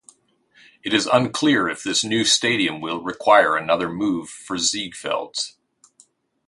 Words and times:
It 0.83 0.95
is 0.95 1.05
unclear 1.05 1.69
if 1.69 1.83
this 1.83 2.03
new 2.03 2.25
stadium 2.25 2.81
will 2.81 3.03
require 3.03 3.55
another 3.55 3.87
move 3.87 4.31
for 4.31 4.57
Ziegfelds. 4.57 5.57